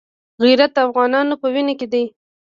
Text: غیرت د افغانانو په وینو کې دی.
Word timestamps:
غیرت 0.43 0.71
د 0.75 0.77
افغانانو 0.87 1.33
په 1.41 1.47
وینو 1.53 1.73
کې 1.79 1.87
دی. 1.93 2.05